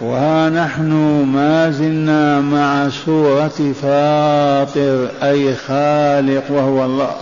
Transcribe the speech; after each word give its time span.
وها 0.00 0.50
نحن 0.50 0.92
ما 1.34 1.70
زلنا 1.70 2.40
مع 2.40 2.88
سورة 2.88 3.72
فاطر 3.82 5.08
أي 5.22 5.54
خالق 5.54 6.44
وهو 6.50 6.84
الله. 6.84 7.14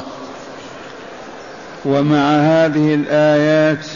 ومع 1.84 2.31
هذه 2.31 2.95
الآيات 2.95 3.87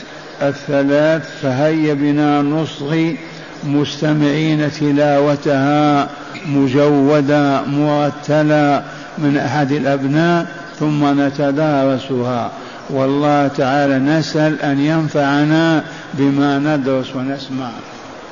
الثلاث 0.43 1.31
فهيا 1.43 1.95
بنا 1.95 2.43
نصغي 2.43 3.19
مستمعين 3.65 4.71
تلاوتها 4.73 6.09
مجودة 6.47 7.63
مرتلة 7.63 8.83
من 9.19 9.37
أحد 9.37 9.73
الأبناء 9.73 10.47
ثم 10.79 11.21
نتدارسها. 11.21 12.51
والله 12.91 13.49
تعالى 13.49 13.99
نسأل 13.99 14.63
أن 14.63 14.81
ينفعنا 14.81 15.85
بما 16.15 16.59
ندرس 16.59 17.17
ونسمع. 17.17 17.71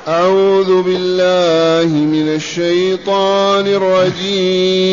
أعوذ 0.07 0.81
بالله 0.81 1.95
من 1.95 2.35
الشيطان 2.35 3.67
الرجيم. 3.67 4.87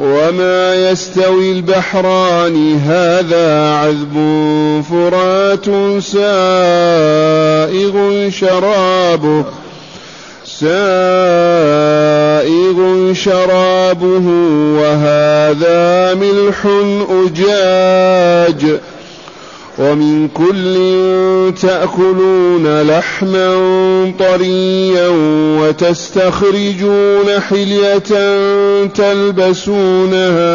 وما 0.00 0.90
يستوي 0.90 1.52
البحران 1.52 2.78
هذا 2.78 3.74
عذب 3.74 4.14
فرات 4.90 5.64
سائغ 6.02 7.94
شرابه 8.30 9.44
سائغ 10.44 10.72
شرابه 13.12 14.26
وهذا 14.80 16.14
ملح 16.14 16.66
أجاج. 17.10 18.80
ومن 19.80 20.28
كل 20.28 20.74
تأكلون 21.62 22.82
لحما 22.82 23.54
طريا 24.18 25.08
وتستخرجون 25.60 27.40
حلية 27.48 27.98
تلبسونها 28.86 30.50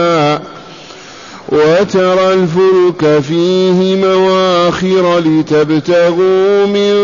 وترى 1.50 2.34
الفلك 2.34 3.22
فيه 3.22 3.96
مواخر 3.96 5.20
لتبتغوا 5.20 6.66
من 6.66 6.96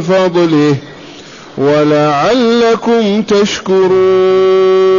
فضله 0.00 0.76
ولعلكم 1.58 3.22
تشكرون 3.22 4.95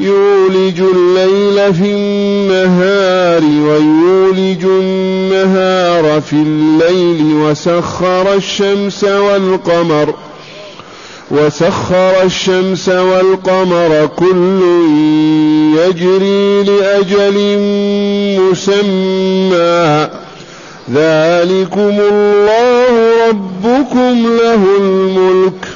يولج 0.00 0.80
الليل 0.80 1.74
في 1.74 1.92
النهار 1.92 3.42
ويولج 3.42 4.64
النهار 4.64 6.20
في 6.20 6.32
الليل 6.32 7.34
وسخر 7.34 8.34
الشمس 8.34 9.04
والقمر 9.04 10.14
وسخر 11.30 12.22
الشمس 12.22 12.88
والقمر 12.88 14.08
كل 14.16 14.60
يجري 15.78 16.62
لأجل 16.62 17.58
مسمى 18.40 20.08
ذلكم 20.94 21.98
الله 22.00 23.28
ربكم 23.28 24.36
له 24.42 24.64
الملك 24.80 25.75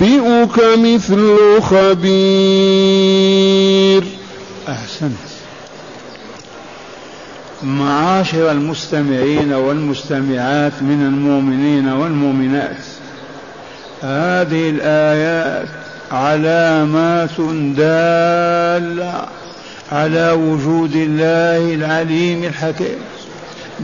ينبئك 0.00 0.58
مثل 0.78 1.36
خبير. 1.60 2.04
أحسنت. 4.68 5.12
معاشر 7.62 8.50
المستمعين 8.50 9.52
والمستمعات 9.52 10.72
من 10.80 11.06
المؤمنين 11.06 11.88
والمؤمنات. 11.88 12.76
هذه 14.02 14.70
الآيات 14.70 15.68
علامات 16.12 17.40
دالة 17.76 19.26
على 19.92 20.30
وجود 20.30 20.96
الله 20.96 21.74
العليم 21.74 22.44
الحكيم. 22.44 22.98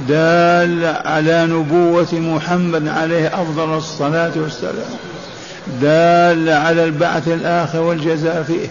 دال 0.08 0.84
على 1.04 1.46
نبوة 1.46 2.14
محمد 2.14 2.88
عليه 2.88 3.42
أفضل 3.42 3.76
الصلاة 3.76 4.32
والسلام. 4.36 4.90
دال 5.82 6.48
على 6.48 6.84
البعث 6.84 7.28
الآخر 7.28 7.80
والجزاء 7.80 8.42
فيه. 8.42 8.68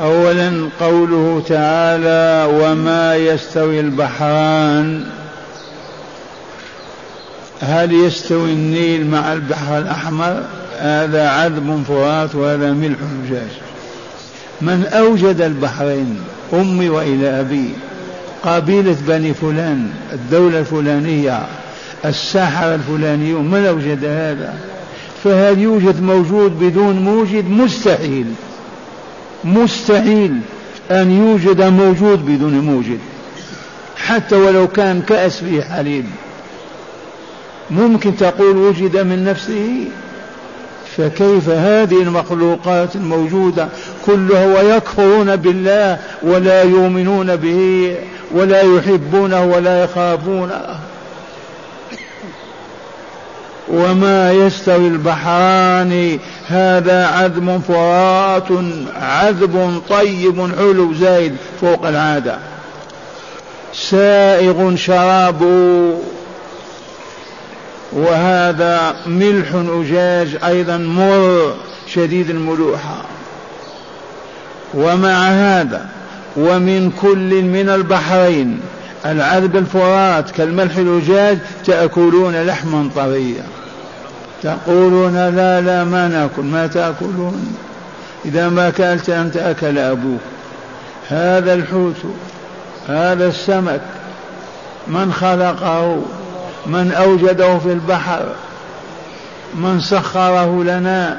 أولا 0.00 0.68
قوله 0.80 1.42
تعالى 1.48 2.52
وما 2.52 3.16
يستوي 3.16 3.80
البحران. 3.80 5.04
هل 7.60 7.92
يستوي 7.92 8.52
النيل 8.52 9.06
مع 9.06 9.32
البحر 9.32 9.78
الأحمر؟ 9.78 10.42
هذا 10.78 11.28
عذب 11.28 11.84
فرات 11.88 12.34
وهذا 12.34 12.72
ملح 12.72 12.98
أجاج 13.26 13.50
من 14.60 14.86
أوجد 14.86 15.40
البحرين 15.40 16.20
أمي 16.52 16.88
وإلى 16.88 17.40
أبي 17.40 17.74
قبيلة 18.42 18.96
بني 19.06 19.34
فلان 19.34 19.90
الدولة 20.12 20.58
الفلانية 20.58 21.42
الساحرة 22.04 22.74
الفلانيون 22.74 23.50
من 23.50 23.66
أوجد 23.66 24.04
هذا؟ 24.04 24.54
فهل 25.24 25.58
يوجد 25.58 26.02
موجود 26.02 26.58
بدون 26.58 26.96
موجد 26.96 27.50
مستحيل. 27.50 28.26
مستحيل 29.44 30.40
أن 30.90 31.10
يوجد 31.10 31.62
موجود 31.62 32.26
بدون 32.26 32.60
موجد. 32.60 32.98
حتى 33.96 34.36
ولو 34.36 34.68
كان 34.68 35.02
كأس 35.02 35.40
فيه 35.40 35.62
حليب. 35.62 36.04
ممكن 37.70 38.16
تقول 38.16 38.56
وجد 38.56 38.96
من 38.96 39.24
نفسه؟ 39.24 39.84
فكيف 40.96 41.48
هذه 41.48 42.02
المخلوقات 42.02 42.96
الموجودة 42.96 43.68
كلها 44.06 44.46
ويكفرون 44.46 45.36
بالله 45.36 45.98
ولا 46.22 46.62
يؤمنون 46.62 47.36
به 47.36 47.94
ولا 48.30 48.62
يحبونه 48.62 49.44
ولا 49.44 49.84
يخافونه؟ 49.84 50.87
وما 53.70 54.32
يستوي 54.32 54.88
البحران 54.88 56.18
هذا 56.48 57.06
عذب 57.06 57.62
فرات 57.68 58.48
عذب 58.96 59.80
طيب 59.88 60.50
حلو 60.58 60.94
زايد 60.94 61.36
فوق 61.60 61.86
العادة. 61.86 62.38
سائغ 63.72 64.76
شرابه 64.76 65.94
وهذا 67.92 68.96
ملح 69.06 69.48
أجاج 69.54 70.36
أيضا 70.44 70.76
مر 70.76 71.54
شديد 71.86 72.30
الملوحة 72.30 73.02
ومع 74.74 75.28
هذا 75.28 75.88
ومن 76.36 76.92
كل 77.02 77.42
من 77.42 77.68
البحرين 77.68 78.60
العذب 79.06 79.56
الفرات 79.56 80.30
كالملح 80.30 80.76
الأجاج 80.76 81.38
تأكلون 81.66 82.42
لحما 82.42 82.90
طريا. 82.96 83.57
تقولون 84.42 85.14
لا 85.14 85.60
لا 85.60 85.84
ما 85.84 86.08
ناكل 86.08 86.42
ما 86.42 86.66
تأكلون. 86.66 87.56
إذا 88.24 88.48
ما 88.48 88.68
أكلت 88.68 89.10
أنت 89.10 89.36
أكل 89.36 89.78
أبوك. 89.78 90.20
هذا 91.08 91.54
الحوت 91.54 91.96
هذا 92.88 93.26
السمك. 93.26 93.80
من 94.86 95.12
خلقه 95.12 96.02
من 96.66 96.92
أوجده 96.92 97.58
في 97.58 97.72
البحر 97.72 98.26
من 99.54 99.80
سخره 99.80 100.64
لنا 100.64 101.16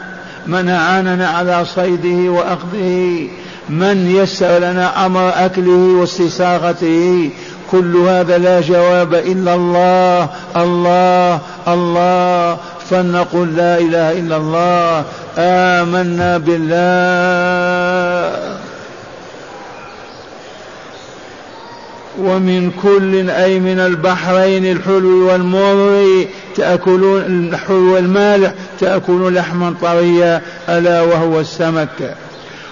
من 0.48 0.70
أعاننا 0.70 1.28
على 1.30 1.66
صيده 1.66 2.32
وأخذه 2.32 3.28
من 3.70 4.16
يسر 4.16 4.58
لنا 4.58 5.06
أمر 5.06 5.32
أكله 5.36 6.00
واستساغته. 6.00 7.30
كل 7.72 7.96
هذا 7.98 8.38
لا 8.38 8.62
جواب 8.62 9.14
إلا 9.14 9.56
الله 9.56 10.30
الله 10.56 11.40
الله. 11.68 12.58
فلنقل 12.90 13.56
لا 13.56 13.78
إله 13.78 14.12
إلا 14.12 14.38
الله. 14.38 15.04
آمنا 15.38 16.38
بالله. 16.38 16.80
ومن 22.20 22.72
كل 22.84 23.30
أي 23.30 23.60
من 23.60 23.80
البحرين 23.80 24.72
الحلو 24.72 25.32
والمر 25.32 26.26
تأكلون 26.56 27.22
الحلو 27.22 27.96
والمالح 27.96 28.54
تأكلون 28.80 29.34
لحما 29.34 29.76
طريا 29.82 30.42
ألا 30.70 31.02
وهو 31.02 31.40
السمك. 31.40 32.16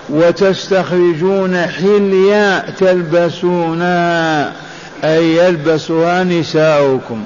وتستخرجون 0.09 1.57
حليا 1.57 2.69
تلبسونها 2.79 4.53
أي 5.03 5.37
يلبسها 5.37 6.23
نساؤكم. 6.23 7.23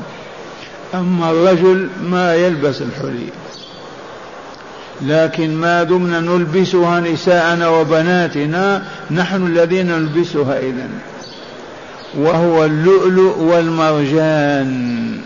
أما 0.93 1.31
الرجل 1.31 1.89
ما 2.03 2.35
يلبس 2.35 2.81
الحلي. 2.81 3.27
لكن 5.01 5.55
ما 5.55 5.83
دمنا 5.83 6.19
نلبسها 6.19 6.99
نساءنا 6.99 7.67
وبناتنا 7.67 8.83
نحن 9.11 9.47
الذين 9.47 9.87
نلبسها 9.87 10.59
إذن. 10.59 10.89
وهو 12.17 12.65
اللؤلؤ 12.65 13.37
والمرجان. 13.37 15.17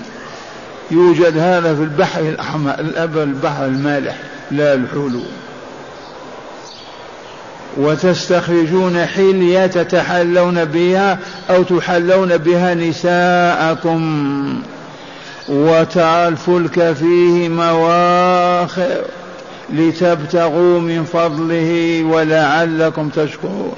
يوجد 0.91 1.37
هذا 1.37 1.75
في 1.75 1.81
البحر 1.81 2.21
الأحمر 2.21 2.75
البحر 3.23 3.65
المالح 3.65 4.17
لا 4.51 4.73
الحلو. 4.73 5.21
وتستخرجون 7.77 9.05
حلية 9.05 9.65
تتحلون 9.65 10.65
بها 10.65 11.19
أو 11.49 11.63
تحلون 11.63 12.37
بها 12.37 12.73
نساءكم. 12.73 14.61
وترى 15.49 16.27
الفلك 16.27 16.93
فيه 16.93 17.49
مواخر 17.49 19.01
لتبتغوا 19.73 20.79
من 20.79 21.03
فضله 21.03 22.03
ولعلكم 22.03 23.09
تشكرون. 23.09 23.75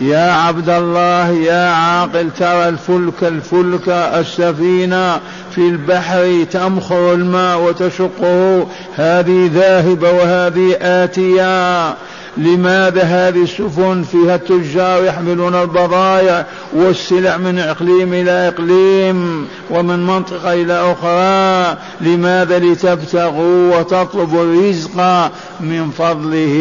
يا 0.00 0.32
عبد 0.32 0.70
الله 0.70 1.30
يا 1.30 1.70
عاقل 1.70 2.30
ترى 2.38 2.68
الفلك 2.68 3.22
الفلك 3.22 3.88
السفينة 3.88 5.20
في 5.50 5.58
البحر 5.58 6.44
تمخر 6.50 7.14
الماء 7.14 7.60
وتشقه. 7.60 8.66
هذه 8.96 9.50
ذاهبة 9.54 10.10
وهذه 10.12 10.76
آتية. 10.80 11.94
لماذا 12.36 13.02
هذه 13.02 13.42
السفن 13.42 14.02
فيها 14.02 14.34
التجار 14.34 15.04
يحملون 15.04 15.54
البضائع 15.54 16.46
والسلع 16.72 17.36
من 17.36 17.58
إقليم 17.58 18.14
إلى 18.14 18.48
إقليم 18.48 19.48
ومن 19.70 20.06
منطقة 20.06 20.52
إلى 20.52 20.92
أخرى؟ 20.92 21.76
لماذا 22.00 22.58
لتبتغوا 22.58 23.78
وتطلبوا 23.78 24.44
الرزق 24.44 25.30
من 25.60 25.90
فضله 25.90 26.56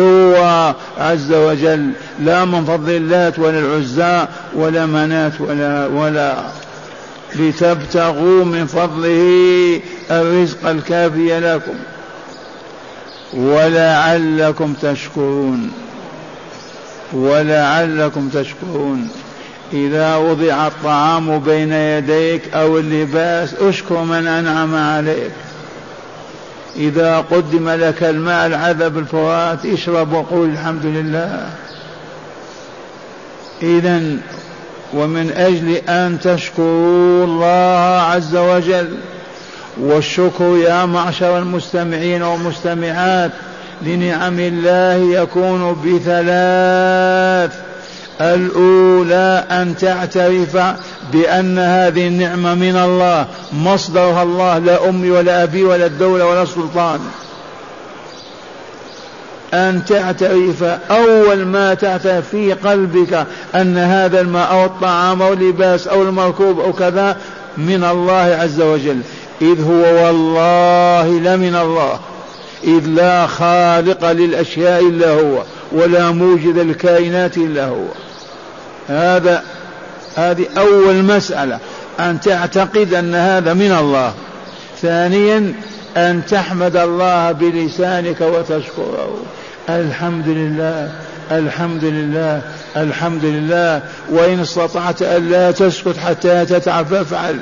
هو 0.00 0.74
عز 0.98 1.32
وجل؟ 1.32 1.90
لا 2.20 2.44
من 2.44 2.64
فضل 2.64 2.90
اللات 2.90 3.38
ولا 3.38 3.58
العزى 3.58 4.26
ولا 4.54 4.86
منات 4.86 5.40
ولا 5.40 5.86
ولا. 5.86 6.34
لتبتغوا 7.34 8.44
من 8.44 8.66
فضله 8.66 9.80
الرزق 10.10 10.68
الكافي 10.68 11.40
لكم. 11.40 11.74
ولعلكم 13.36 14.74
تشكرون. 14.82 15.70
ولعلكم 17.12 18.28
تشكرون. 18.28 19.08
إذا 19.72 20.16
وضع 20.16 20.66
الطعام 20.66 21.38
بين 21.38 21.72
يديك 21.72 22.54
أو 22.54 22.78
اللباس 22.78 23.54
اشكر 23.54 24.04
من 24.04 24.26
أنعم 24.26 24.74
عليك. 24.74 25.32
إذا 26.76 27.24
قدم 27.30 27.68
لك 27.68 28.02
الماء 28.02 28.46
العذب 28.46 28.98
الفرات 28.98 29.66
اشرب 29.66 30.12
وقول 30.12 30.48
الحمد 30.48 30.86
لله. 30.86 31.50
إذا 33.62 34.02
ومن 34.94 35.30
أجل 35.36 35.70
أن 35.88 36.18
تشكروا 36.20 37.24
الله 37.24 38.00
عز 38.00 38.36
وجل 38.36 38.96
والشكر 39.80 40.56
يا 40.56 40.84
معشر 40.84 41.38
المستمعين 41.38 42.22
والمستمعات 42.22 43.30
لنعم 43.82 44.40
الله 44.40 45.20
يكون 45.20 45.72
بثلاث. 45.84 47.66
الأولى 48.20 49.44
أن 49.50 49.76
تعترف 49.76 50.56
بأن 51.12 51.58
هذه 51.58 52.08
النعمة 52.08 52.54
من 52.54 52.76
الله 52.76 53.26
مصدرها 53.52 54.22
الله 54.22 54.58
لا 54.58 54.88
أمي 54.88 55.10
ولا 55.10 55.42
أبي 55.42 55.62
ولا 55.62 55.86
الدولة 55.86 56.26
ولا 56.26 56.42
السلطان. 56.42 57.00
أن 59.54 59.84
تعترف 59.84 60.62
أول 60.90 61.44
ما 61.46 61.74
تعترف 61.74 62.28
في 62.28 62.52
قلبك 62.52 63.26
أن 63.54 63.78
هذا 63.78 64.20
الماء 64.20 64.52
أو 64.52 64.64
الطعام 64.64 65.22
أو 65.22 65.32
اللباس 65.32 65.88
أو 65.88 66.02
المركوب 66.02 66.60
أو 66.60 66.72
كذا 66.72 67.16
من 67.58 67.84
الله 67.84 68.38
عز 68.40 68.60
وجل. 68.60 69.00
إذ 69.42 69.62
هو 69.64 70.04
والله 70.04 71.08
لمن 71.08 71.56
الله 71.56 71.98
إذ 72.64 72.86
لا 72.86 73.26
خالق 73.26 74.12
للأشياء 74.12 74.88
إلا 74.88 75.10
هو 75.10 75.42
ولا 75.72 76.10
موجد 76.10 76.58
الكائنات 76.58 77.36
إلا 77.36 77.66
هو. 77.66 77.84
هذا 78.88 79.42
هذه 80.16 80.46
أول 80.58 81.02
مسألة 81.02 81.58
أن 82.00 82.20
تعتقد 82.20 82.94
أن 82.94 83.14
هذا 83.14 83.54
من 83.54 83.72
الله. 83.72 84.12
ثانيا 84.82 85.54
أن 85.96 86.22
تحمد 86.28 86.76
الله 86.76 87.32
بلسانك 87.32 88.20
وتشكره. 88.20 89.16
الحمد 89.68 90.28
لله 90.28 90.92
الحمد 91.30 91.84
لله 91.84 92.42
الحمد 92.76 93.24
لله. 93.24 93.82
وإن 94.10 94.40
استطعت 94.40 95.02
ألا 95.02 95.50
تسكت 95.50 95.96
حتى 95.96 96.44
تتعب 96.44 96.86
فافعل 96.86 97.36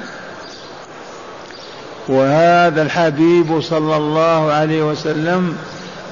وهذا 2.09 2.83
الحبيب 2.83 3.61
صلى 3.61 3.97
الله 3.97 4.53
عليه 4.53 4.83
وسلم 4.83 5.56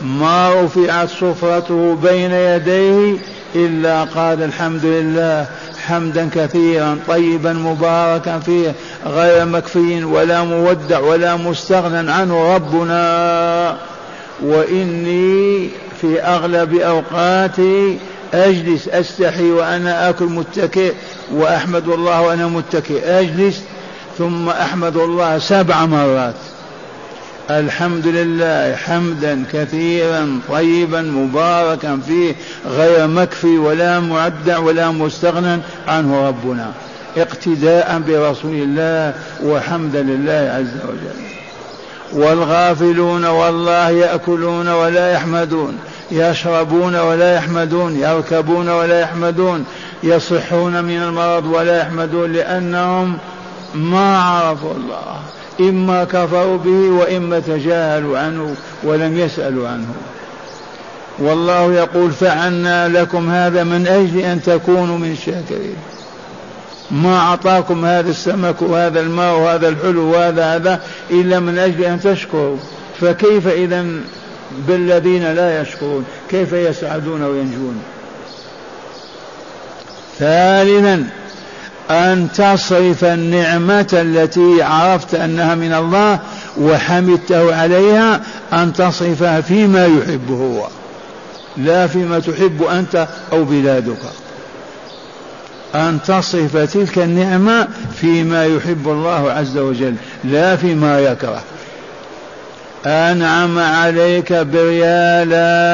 ما 0.03 0.62
رفعت 0.62 1.09
سفرته 1.09 1.99
بين 2.03 2.33
يديه 2.33 3.17
إلا 3.55 4.05
قال 4.05 4.43
الحمد 4.43 4.85
لله 4.85 5.47
حمدا 5.87 6.29
كثيرا 6.35 6.99
طيبا 7.09 7.53
مباركا 7.53 8.39
فيه 8.39 8.75
غير 9.06 9.44
مكفي 9.44 10.05
ولا 10.05 10.43
مودع 10.43 10.99
ولا 10.99 11.37
مستغنى 11.37 12.12
عنه 12.12 12.55
ربنا 12.55 13.77
وإني 14.43 15.69
في 16.00 16.21
أغلب 16.23 16.75
أوقاتي 16.75 17.99
أجلس 18.35 18.89
أستحي 18.89 19.50
وأنا 19.50 20.09
آكل 20.09 20.25
متكئ 20.25 20.93
وأحمد 21.35 21.89
الله 21.89 22.21
وأنا 22.23 22.47
متكئ 22.47 23.05
أجلس 23.05 23.62
ثم 24.19 24.49
أحمد 24.49 24.97
الله 24.97 25.38
سبع 25.38 25.87
مرات. 25.87 26.35
الحمد 27.50 28.06
لله 28.06 28.76
حمدا 28.76 29.44
كثيرا 29.53 30.41
طيبا 30.48 31.03
مباركا 31.03 32.01
فيه 32.06 32.34
غير 32.67 33.06
مكفي 33.06 33.58
ولا 33.58 34.01
معدع 34.01 34.58
ولا 34.58 34.91
مستغنى 34.91 35.58
عنه 35.89 36.29
ربنا. 36.29 36.72
اقتداء 37.17 38.03
برسول 38.08 38.55
الله 38.55 39.15
وحمدا 39.44 40.03
لله 40.03 40.53
عز 40.55 40.89
وجل. 40.89 41.32
والغافلون 42.13 43.25
والله 43.25 43.91
يأكلون 43.91 44.69
ولا 44.69 45.13
يحمدون 45.13 45.79
يشربون 46.10 46.96
ولا 46.96 47.34
يحمدون 47.34 47.96
يركبون 47.96 48.69
ولا 48.69 49.01
يحمدون 49.01 49.65
يصحون 50.03 50.84
من 50.84 51.03
المرض 51.03 51.46
ولا 51.46 51.79
يحمدون 51.79 52.32
لأنهم 52.32 53.19
ما 53.74 54.19
عرفوا 54.19 54.74
الله. 54.74 55.20
إما 55.60 56.05
كفروا 56.05 56.58
به 56.58 56.91
وإما 56.91 57.41
تجاهلوا 57.41 58.19
عنه 58.19 58.55
ولم 58.82 59.19
يسألوا 59.19 59.69
عنه. 59.69 59.94
والله 61.19 61.72
يقول 61.72 62.10
فعلنا 62.12 62.88
لكم 62.88 63.31
هذا 63.31 63.64
من 63.64 63.86
أجل 63.86 64.19
أن 64.19 64.43
تكونوا 64.43 64.98
من 64.98 65.12
الشاكرين. 65.12 65.76
ما 66.91 67.19
أعطاكم 67.19 67.84
هذا 67.84 68.10
السمك 68.10 68.62
وهذا 68.62 69.00
الماء 69.00 69.38
وهذا 69.38 69.69
الحلو 69.69 70.12
وهذا 70.12 70.55
هذا 70.55 70.82
إلا 71.10 71.41
من 71.41 71.58
أجل 71.58 71.84
أن 71.84 72.00
تشكروا. 72.00 72.56
فكيف 73.00 73.48
إذا 73.48 73.86
بالذين 74.69 75.32
لا 75.32 75.60
يشكرون؟ 75.60 76.05
كيف 76.31 76.52
يسعدون 76.52 77.22
وينجون؟ 77.22 77.82
ثالثا 80.19 81.06
أن 81.93 82.29
تصرف 82.34 83.05
النعمة 83.05 83.89
التي 83.93 84.63
عرفت 84.63 85.15
أنها 85.15 85.55
من 85.55 85.72
الله 85.72 86.19
وحمدته 86.61 87.56
عليها 87.56 88.20
أن 88.53 88.72
تصرفها 88.72 89.41
فيما 89.41 89.87
يحب 89.87 90.31
هو 90.31 90.67
لا 91.56 91.87
فيما 91.87 92.19
تحب 92.19 92.63
أنت 92.63 93.08
أو 93.32 93.44
بلادك. 93.44 93.99
أن 95.75 95.99
تصرف 96.06 96.56
تلك 96.56 96.99
النعمة 96.99 97.69
فيما 98.01 98.46
يحب 98.46 98.89
الله 98.89 99.32
عز 99.32 99.58
وجل 99.58 99.94
لا 100.25 100.56
فيما 100.56 101.01
يكره. 101.01 101.43
أنعم 102.87 103.58
عليك 103.58 104.32
بريالات 104.32 105.72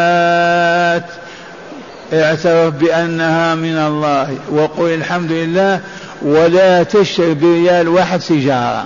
اعترف 2.12 2.74
بأنها 2.74 3.54
من 3.54 3.76
الله 3.76 4.36
وقل 4.50 4.94
الحمد 4.94 5.32
لله 5.32 5.80
ولا 6.22 6.82
تشتري 6.82 7.34
بريال 7.34 7.88
واحد 7.88 8.20
سيجارة 8.20 8.84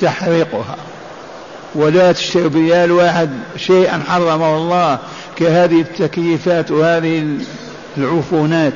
تحرقها 0.00 0.76
ولا 1.74 2.12
تشتري 2.12 2.48
بريال 2.48 2.92
واحد 2.92 3.30
شيئا 3.56 4.02
حرمه 4.08 4.56
الله 4.56 4.98
كهذه 5.36 5.80
التكييفات 5.80 6.70
وهذه 6.70 7.26
العفونات. 7.96 8.72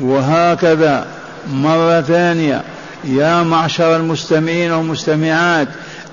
وهكذا 0.00 1.06
مرة 1.52 2.00
ثانية 2.00 2.62
يا 3.04 3.42
معشر 3.42 3.96
المستمعين 3.96 4.72
والمستمعات 4.72 5.68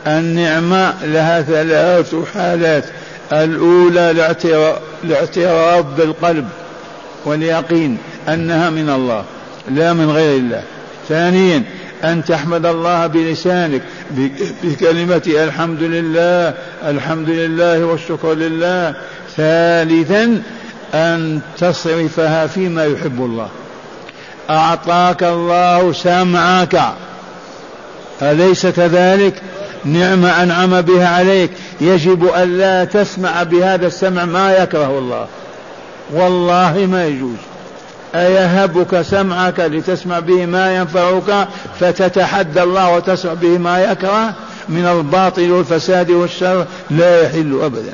النعمة 0.08 0.94
لها 1.04 1.42
ثلاث 1.42 2.16
حالات. 2.34 2.86
الأولى 3.32 4.36
الاعتراف 5.04 5.86
بالقلب 5.98 6.48
واليقين 7.25 7.98
أنها 8.27 8.70
من 8.70 8.89
الله. 8.89 9.24
لا 9.70 9.94
من 9.94 10.12
غير 10.12 10.38
الله. 10.38 10.64
ثانيا 11.10 11.64
أن 12.04 12.24
تحمد 12.26 12.66
الله 12.66 13.08
بلسانك 13.08 13.82
بكلمة 14.64 15.22
الحمد 15.28 15.84
لله 15.84 16.54
الحمد 16.88 17.30
لله 17.30 17.86
والشكر 17.86 18.34
لله. 18.34 18.96
ثالثا 19.38 20.42
أن 20.94 21.40
تصرفها 21.58 22.48
فيما 22.48 22.86
يحب 22.86 23.22
الله. 23.22 23.50
أعطاك 24.50 25.24
الله 25.24 25.94
سمعك. 25.94 26.82
أليس 28.22 28.68
كذلك؟ 28.68 29.42
نعمة 29.86 30.44
أنعم 30.44 30.82
بها 30.82 31.08
عليك. 31.08 31.52
يجب 31.82 32.26
أن 32.26 32.58
لا 32.58 32.86
تسمع 32.86 33.44
بهذا 33.44 33.88
السمع 33.88 34.26
ما 34.26 34.58
يكره 34.58 35.00
الله. 35.00 35.28
والله 36.14 36.88
ما 36.92 37.06
يجوز. 37.06 37.38
أيهبك 38.16 39.02
سمعك 39.02 39.60
لتسمع 39.60 40.20
به 40.20 40.46
ما 40.46 40.76
ينفعك 40.76 41.48
فتتحدى 41.80 42.64
الله 42.64 42.96
وتسمع 42.96 43.34
به 43.34 43.58
ما 43.58 43.84
يكره 43.92 44.34
من 44.70 44.86
الباطل 44.86 45.52
والفساد 45.52 46.12
والشر 46.12 46.66
لا 46.90 47.22
يحل 47.22 47.60
أبدا. 47.64 47.94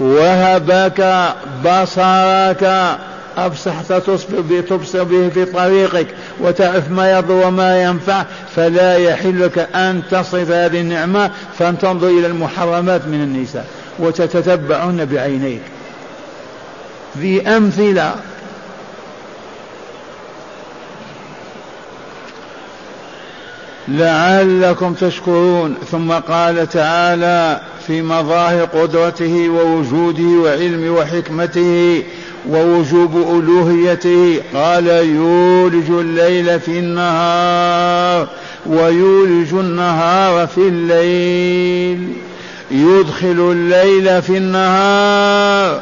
وهبك 0.00 1.32
بصرك 1.64 2.96
أبصحت 3.38 3.92
تصبر 3.92 4.40
به 4.40 4.60
تبصر 4.60 5.04
به 5.04 5.28
في 5.28 5.44
طريقك 5.44 6.06
وتعرف 6.40 6.90
ما 6.90 7.18
يضر 7.18 7.46
وما 7.46 7.82
ينفع 7.82 8.24
فلا 8.56 8.96
يحل 8.96 9.44
لك 9.44 9.58
أن 9.74 10.02
تصرف 10.10 10.50
هذه 10.50 10.80
النعمة 10.80 11.30
فأن 11.58 11.78
تنظر 11.78 12.08
إلى 12.08 12.26
المحرمات 12.26 13.06
من 13.06 13.22
النساء 13.22 13.64
وتتتبعهن 13.98 15.04
بعينيك. 15.04 15.62
ذي 17.20 17.48
أمثلة. 17.48 18.14
لعلكم 23.88 24.94
تشكرون. 24.94 25.74
ثم 25.90 26.12
قال 26.12 26.68
تعالى 26.68 27.60
في 27.86 28.02
مظاهر 28.02 28.64
قدرته 28.64 29.48
ووجوده 29.48 30.22
وعلم 30.22 30.94
وحكمته 30.94 32.02
ووجوب 32.48 33.16
ألوهيته. 33.16 34.42
قال 34.54 34.86
يولج 34.86 35.90
الليل 35.90 36.60
في 36.60 36.78
النهار 36.78 38.28
ويولج 38.66 39.52
النهار 39.52 40.46
في 40.46 40.60
الليل. 40.60 42.12
يدخل 42.70 43.52
الليل 43.52 44.22
في 44.22 44.36
النهار 44.36 45.80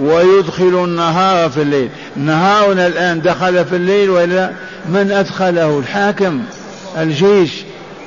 ويدخل 0.00 0.84
النهار 0.84 1.50
في 1.50 1.62
الليل. 1.62 1.90
نهارنا 2.16 2.86
الآن 2.86 3.20
دخل 3.20 3.64
في 3.64 3.76
الليل 3.76 4.10
ولا 4.10 4.50
من 4.88 5.12
أدخله؟ 5.12 5.78
الحاكم 5.78 6.42
الجيش 6.98 7.64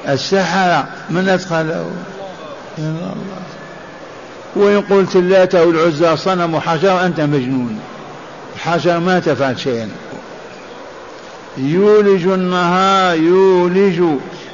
السحرة. 0.08 0.88
من 1.10 1.30
أدخله؟ 1.30 1.92
الله 2.78 3.16
وإن 4.56 4.82
قلت 4.82 5.16
اللات 5.16 5.56
أو 5.56 5.70
العزى 5.70 6.18
صنم 6.18 6.60
حجر 6.60 7.06
أنت 7.06 7.22
مجنون. 7.22 7.80
الحجر 8.56 9.00
ما 9.00 9.20
تفعل 9.20 9.60
شيئا. 9.60 9.90
يولج 11.58 12.28
النهار 12.28 13.18
يولج 13.18 14.02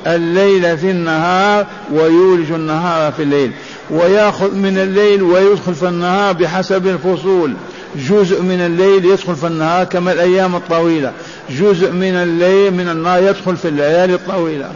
الليل 0.07 0.77
في 0.77 0.91
النهار 0.91 1.65
ويولج 1.93 2.51
النهار 2.51 3.11
في 3.11 3.23
الليل. 3.23 3.51
ويأخذ 3.91 4.55
من 4.55 4.77
الليل 4.77 5.24
ويدخل 5.24 5.75
في 5.75 5.88
النهار 5.88 6.33
بحسب 6.33 6.88
الفصول. 6.88 7.53
جزء 7.95 8.41
من 8.41 8.62
الليل 8.62 9.05
يدخل 9.05 9.36
في 9.36 9.48
النهار 9.48 9.86
كما 9.86 10.12
الأيام 10.12 10.55
الطويلة. 10.55 11.12
جزء 11.50 11.91
من 11.91 12.15
الليل 12.15 12.74
من 12.74 12.89
النهار 12.89 13.24
يدخل 13.24 13.57
في 13.57 13.67
الليالي 13.67 14.13
الطويلة. 14.13 14.71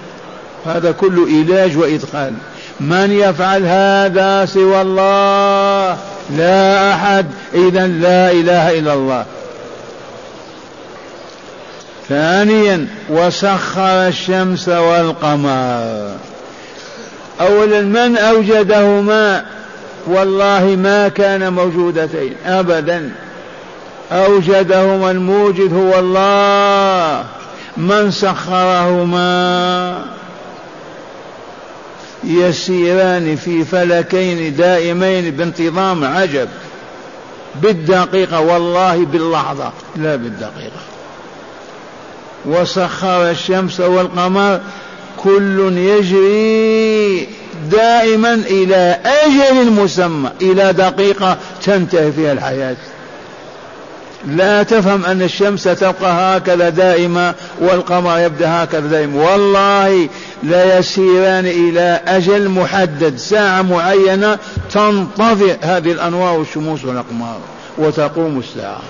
هذا 0.66 0.92
كله 0.92 1.28
إيلاج 1.28 1.78
وإدخال. 1.78 2.34
من 2.80 3.12
يفعل 3.12 3.64
هذا 3.66 4.46
سوى 4.46 4.82
الله؟ 4.82 5.98
لا 6.38 6.94
أحد. 6.94 7.26
إذا 7.54 7.88
لا 7.88 8.32
إله 8.32 8.80
إلا 8.80 8.94
الله. 8.94 9.26
ثانيا 12.10 12.88
وسخر 13.10 14.08
الشمس 14.08 14.70
والقمر. 14.70 16.12
أولا 17.42 17.82
من 17.82 18.18
أوجدهما؟ 18.18 19.46
والله 20.08 20.66
ما 20.66 21.08
كان 21.08 21.54
موجودتين 21.54 22.34
أبدا. 22.46 23.12
أوجدهما 24.12 25.12
الموجد 25.12 25.74
هو 25.74 26.00
الله 26.00 27.26
من 27.78 28.12
سخرهما؟ 28.12 30.06
يسيران 32.24 33.36
في 33.36 33.66
فلكين 33.66 34.56
دائمين 34.56 35.32
بانتظام 35.32 36.04
عجب 36.04 36.48
بالدقيقة 37.56 38.40
والله 38.40 39.06
باللحظة 39.06 39.72
لا 39.96 40.16
بالدقيقة. 40.16 40.82
وسخر 42.46 43.30
الشمس 43.30 43.80
والقمر 43.80 44.60
كل 45.18 45.78
يجري 45.78 47.28
دائما 47.72 48.34
إلى 48.34 49.00
أجل 49.06 49.72
مسمى 49.72 50.30
إلى 50.42 50.74
دقيقة 50.74 51.38
تنتهي 51.64 52.12
فيها 52.12 52.34
الحياة. 52.34 52.76
لا 54.28 54.64
تفهم 54.64 55.06
أن 55.06 55.22
الشمس 55.22 55.64
تبقى 55.64 56.38
هكذا 56.38 56.70
دائما 56.70 57.34
والقمر 57.60 58.20
يبدأ 58.20 58.64
هكذا 58.64 58.88
دائما. 58.88 59.32
والله 59.32 60.10
لا 60.44 60.80
يسيران 60.80 61.46
إلى 61.46 62.02
أجل 62.08 62.50
محدد. 62.50 63.18
ساعة 63.18 63.62
معينة 63.62 64.38
تنطفئ 64.72 65.56
هذه 65.62 65.92
الأنوار 65.92 66.40
والشموس 66.40 66.86
والأقمار 66.86 67.38
وتقوم 67.78 68.40
الساعة. 68.40 68.82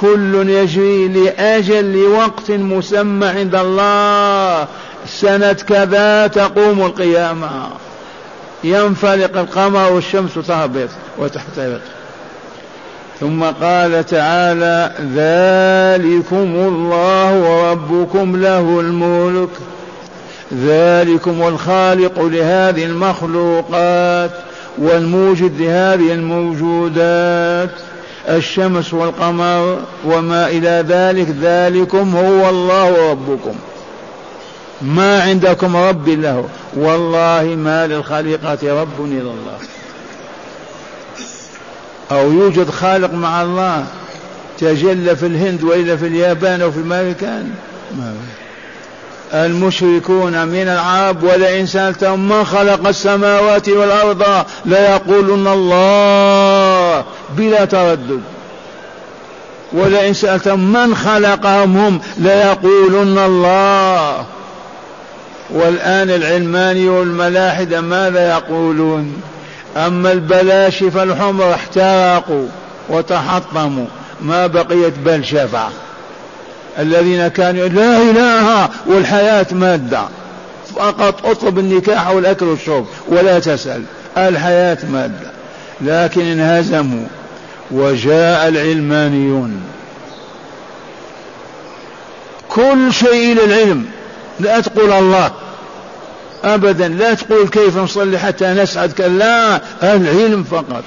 كل 0.00 0.48
يجري 0.48 1.08
لأجل 1.08 1.92
لوقت 1.92 2.50
مسمى 2.50 3.26
عند 3.26 3.54
الله. 3.54 4.66
سنة 5.06 5.52
كذا 5.52 6.26
تقوم 6.26 6.80
القيامة. 6.80 7.50
ينفلق 8.64 9.38
القمر 9.38 9.92
والشمس 9.92 10.34
تهبط 10.34 10.88
وتحترق. 11.18 11.80
ثم 13.20 13.44
قال 13.44 14.06
تعالى 14.06 14.92
ذلكم 15.00 16.54
الله 16.54 17.40
وربكم 17.40 18.36
له 18.36 18.80
الملك. 18.80 19.50
ذلكم 20.54 21.48
الخالق 21.48 22.20
لهذه 22.20 22.84
المخلوقات 22.84 24.30
والموجد 24.78 25.60
لهذه 25.60 26.12
الموجودات. 26.12 27.70
الشمس 28.28 28.94
والقمر 28.94 29.78
وما 30.04 30.48
إلى 30.48 30.84
ذلك 30.88 31.28
ذلكم 31.42 32.16
هو 32.16 32.48
الله 32.48 33.10
ربكم 33.10 33.54
ما 34.82 35.22
عندكم 35.22 35.76
رب 35.76 36.08
له. 36.08 36.44
والله 36.76 37.54
ما 37.58 37.86
للخليقة 37.86 38.80
رب 38.80 39.04
إلا 39.04 39.20
الله. 39.20 39.58
أو 42.10 42.32
يوجد 42.32 42.70
خالق 42.70 43.12
مع 43.12 43.42
الله 43.42 43.84
تجلى 44.58 45.16
في 45.16 45.26
الهند 45.26 45.62
وإلا 45.62 45.96
في 45.96 46.06
اليابان 46.06 46.62
أو 46.62 46.70
في 46.70 46.78
المكان 46.78 47.50
ما 47.98 48.14
المشركون 49.34 50.46
من 50.46 50.68
العرب 50.68 51.22
ولئن 51.22 51.66
سألتهم 51.66 52.28
من 52.28 52.44
خلق 52.44 52.88
السماوات 52.88 53.68
والأرض 53.68 54.24
ليقولن 54.64 55.46
الله. 55.46 56.57
بلا 57.36 57.64
تردد. 57.64 58.20
ولئن 59.72 60.14
سألتهم 60.14 60.72
من 60.72 60.94
خلقهم 60.94 61.76
هم 61.76 62.00
ليقولن 62.18 63.18
الله. 63.18 64.24
والآن 65.50 66.10
العلماني 66.10 66.88
والملاحدة 66.88 67.80
ماذا 67.80 68.30
يقولون؟ 68.30 69.22
أما 69.76 70.12
البلاشفة 70.12 71.02
الحمر 71.02 71.54
احترقوا 71.54 72.46
وتحطموا 72.88 73.86
ما 74.20 74.46
بقيت 74.46 74.92
بل 75.04 75.24
شفعة 75.24 75.70
الذين 76.78 77.28
كانوا 77.28 77.68
لا 77.68 77.96
إله 77.96 78.68
والحياة 78.86 79.46
مادة. 79.52 80.02
فقط 80.76 81.26
اطلب 81.26 81.58
النكاح 81.58 82.10
والأكل 82.10 82.46
والشرب 82.46 82.86
ولا 83.08 83.38
تسأل 83.38 83.82
الحياة 84.16 84.78
مادة. 84.92 85.30
لكن 85.80 86.22
انهزموا. 86.22 87.06
وجاء 87.70 88.48
العلمانيون. 88.48 89.62
كل 92.48 92.92
شيء 92.92 93.32
إلى 93.32 93.44
العلم. 93.44 93.86
لا 94.40 94.60
تقول 94.60 94.92
الله. 94.92 95.32
أبدا 96.44 96.88
لا 96.88 97.14
تقول 97.14 97.48
كيف 97.48 97.76
نصلي 97.76 98.18
حتى 98.18 98.46
نسعد 98.46 99.00
لا 99.00 99.60
العلم 99.82 100.44
فقط. 100.50 100.84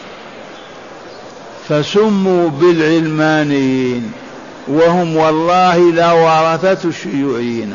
فسموا 1.69 2.49
بالعلمانيين. 2.49 4.11
وهم 4.67 5.15
والله 5.15 5.91
لا 5.91 6.11
ورثة 6.11 6.89
الشيوعيين. 6.89 7.73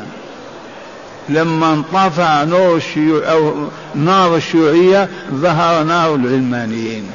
لما 1.29 1.73
انطفأ 1.73 2.45
نور 2.45 2.77
الشيوع 2.77 3.33
أو 3.33 3.55
نار 3.95 4.37
الشيوعية 4.37 5.09
ظهر 5.35 5.83
نار 5.83 6.15
العلمانيين. 6.15 7.07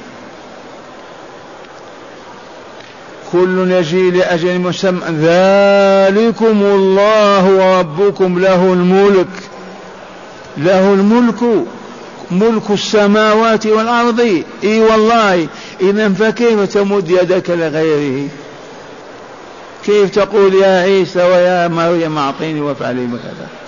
كل 3.32 3.72
يجي 3.72 4.12
لأجل 4.12 4.60
مسمى. 4.60 5.02
ذلكم 5.08 6.62
الله 6.64 7.80
ربكم 7.80 8.40
له 8.40 8.74
الملك. 8.74 9.28
له 10.58 10.94
الملك 10.94 11.66
ملك 12.32 12.70
السماوات 12.70 13.68
والأرض. 13.68 14.44
إي 14.64 14.80
والله 14.80 15.48
إذا 15.82 16.10
فكيف 16.10 16.74
تمد 16.74 17.10
يدك 17.10 17.50
لغيره؟ 17.50 18.28
كيف 19.86 20.10
تقول 20.10 20.54
يا 20.54 20.82
عيسى 20.82 21.20
ويا 21.20 21.68
مريم 21.68 22.18
أعطيني 22.18 22.62
وافعلي 22.62 23.06
بكذا 23.06 23.61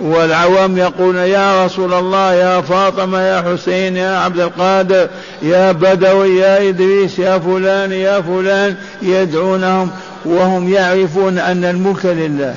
والعوام 0.00 0.78
يقولون 0.78 1.16
يا 1.16 1.64
رسول 1.64 1.94
الله 1.94 2.34
يا 2.34 2.60
فاطمة 2.60 3.20
يا 3.20 3.42
حسين 3.42 3.96
يا 3.96 4.18
عبد 4.18 4.40
القادر 4.40 5.08
يا 5.42 5.72
بدوي 5.72 6.38
يا 6.38 6.68
إدريس 6.68 7.18
يا 7.18 7.38
فلان 7.38 7.92
يا 7.92 8.20
فلان 8.20 8.76
يدعونهم 9.02 9.90
وهم 10.24 10.72
يعرفون 10.72 11.38
أن 11.38 11.64
الملك 11.64 12.06
لله. 12.06 12.54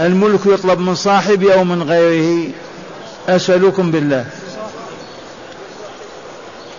الملك 0.00 0.46
يطلب 0.46 0.80
من 0.80 0.94
صاحبه 0.94 1.54
أو 1.54 1.64
من 1.64 1.82
غيره. 1.82 2.48
أسألكم 3.28 3.90
بالله. 3.90 4.24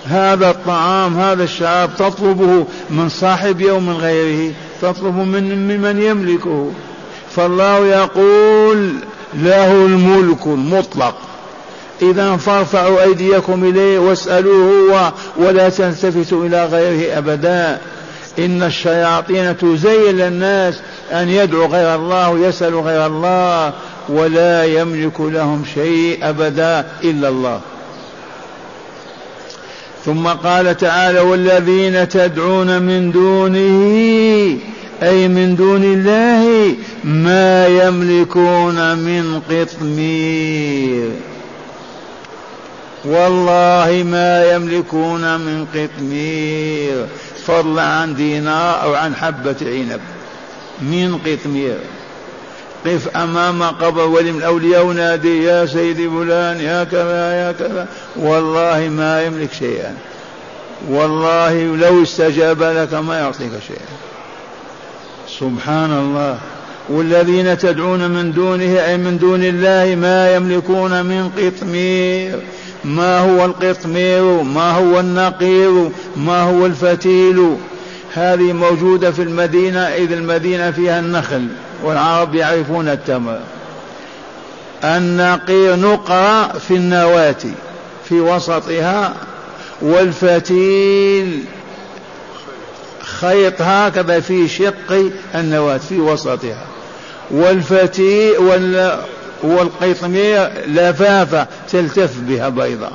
هذا 0.07 0.49
الطعام 0.49 1.19
هذا 1.19 1.43
الشراب 1.43 1.89
تطلبه 1.95 2.65
من 2.89 3.09
صاحبه 3.09 3.71
أو 3.71 3.79
من 3.79 3.93
غيره. 3.93 4.53
تطلب 4.81 5.15
من 5.15 5.67
ممن 5.67 6.01
يملكه. 6.01 6.71
فالله 7.35 7.85
يقول 7.85 8.93
له 9.35 9.71
الملك 9.71 10.47
المطلق. 10.47 11.15
إذا 12.01 12.37
فارفعوا 12.37 13.03
أيديكم 13.03 13.63
إليه 13.63 13.99
واسألوه 13.99 14.91
هو 14.91 15.11
ولا 15.37 15.69
تلتفتوا 15.69 16.45
إلى 16.45 16.65
غيره 16.65 17.17
أبدا. 17.17 17.81
إن 18.39 18.63
الشياطين 18.63 19.57
تزين 19.57 20.17
للناس 20.17 20.79
أن 21.11 21.29
يدعوا 21.29 21.67
غير 21.67 21.95
الله 21.95 22.29
ويسألوا 22.29 22.81
غير 22.81 23.05
الله 23.05 23.73
ولا 24.09 24.65
يملك 24.65 25.19
لهم 25.19 25.65
شيء 25.73 26.17
أبدا 26.21 26.85
إلا 27.03 27.29
الله. 27.29 27.59
ثم 30.05 30.27
قال 30.27 30.77
تعالى 30.77 31.19
والذين 31.19 32.09
تدعون 32.09 32.81
من 32.81 33.11
دونه 33.11 34.57
أي 35.03 35.27
من 35.27 35.55
دون 35.55 35.83
الله 35.83 36.75
ما 37.03 37.67
يملكون 37.67 38.97
من 38.97 39.41
قطمير. 39.49 41.09
والله 43.05 44.03
ما 44.11 44.53
يملكون 44.53 45.39
من 45.39 45.65
قطمير. 45.75 47.05
فضلا 47.45 47.81
عن 47.83 48.15
دينار 48.15 48.83
أو 48.83 48.93
عن 48.93 49.15
حبة 49.15 49.55
عنب. 49.61 50.01
من 50.81 51.19
قطمير. 51.25 51.77
قف 52.85 53.17
أمام 53.17 53.63
قبر 53.63 54.07
ولي 54.07 54.31
من 54.31 54.37
الأولياء 54.37 54.85
ونادي 54.85 55.43
يا 55.43 55.65
سيدي 55.65 56.09
فلان 56.09 56.59
يا 56.59 56.83
كذا 56.83 57.33
يا 57.33 57.51
كذا. 57.51 57.87
والله 58.15 58.89
ما 58.89 59.23
يملك 59.25 59.53
شيئا. 59.53 59.95
والله 60.89 61.75
لو 61.75 62.03
استجاب 62.03 62.63
لك 62.63 62.93
ما 62.93 63.19
يعطيك 63.19 63.51
شيئا. 63.67 63.92
سبحان 65.43 65.91
الله. 65.91 66.37
والذين 66.89 67.57
تدعون 67.57 68.09
من 68.09 68.31
دونه 68.31 68.85
أي 68.85 68.97
من 68.97 69.17
دون 69.17 69.43
الله 69.43 69.95
ما 69.95 70.35
يملكون 70.35 71.05
من 71.05 71.29
قطمير. 71.37 72.39
ما 72.85 73.19
هو 73.19 73.45
القطمير؟ 73.45 74.23
ما 74.43 74.71
هو 74.71 74.99
النقير؟ 74.99 75.89
ما 76.17 76.41
هو 76.41 76.65
الفتيل؟ 76.65 77.57
هذه 78.13 78.53
موجودة 78.53 79.11
في 79.11 79.21
المدينة 79.21 79.79
إذ 79.79 80.11
المدينة 80.11 80.71
فيها 80.71 80.99
النخل 80.99 81.47
والعرب 81.83 82.35
يعرفون 82.35 82.87
التمر. 82.87 83.39
النقير 84.83 85.75
نقرة 85.75 86.47
في 86.47 86.75
النواة 86.75 87.43
في 88.09 88.19
وسطها 88.19 89.13
والفتيل 89.81 91.43
خيط 93.23 93.61
هكذا 93.61 94.19
في 94.19 94.47
شق 94.47 95.11
النواة 95.35 95.77
في 95.77 95.99
وسطها. 95.99 96.65
والفتيل 97.31 98.37
وال 98.37 98.99
لفافة 100.67 101.47
تلتف 101.69 102.19
بها 102.19 102.49
بيضاء. 102.49 102.93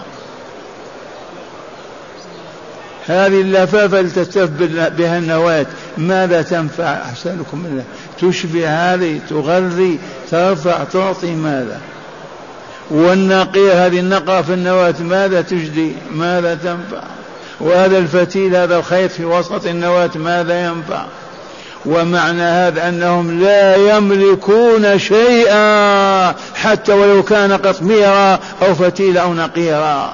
هذه 3.08 3.40
اللفافة 3.40 4.02
تلتف 4.02 4.50
بها 4.98 5.18
النواة 5.18 5.66
ماذا 5.98 6.42
تنفع 6.42 6.92
أحسنكم 6.92 7.66
الله 7.66 7.84
تشبه 8.20 8.68
هذه 8.68 9.20
تغذي 9.30 9.98
ترفع 10.30 10.84
تعطي 10.84 11.34
ماذا؟ 11.34 11.80
والنقير 12.90 13.72
هذه 13.72 14.00
النقرة 14.00 14.42
في 14.42 14.54
النواة 14.54 14.94
ماذا 15.00 15.42
تجدي؟ 15.42 15.92
ماذا 16.12 16.54
تنفع؟ 16.54 17.02
وهذا 17.60 17.98
الفتيل 17.98 18.56
هذا 18.56 18.76
الخيط 18.76 19.10
في 19.10 19.24
وسط 19.24 19.66
النواة 19.66 20.10
ماذا 20.14 20.66
ينفع؟ 20.66 21.04
ومعنى 21.86 22.42
هذا 22.42 22.88
أنهم 22.88 23.40
لا 23.40 23.76
يملكون 23.76 24.98
شيئا 24.98 26.34
حتى 26.54 26.92
ولو 26.92 27.22
كان 27.22 27.52
قطميرا 27.52 28.38
أو 28.62 28.74
فتيلا 28.74 29.20
أو 29.20 29.34
نقيرا. 29.34 30.12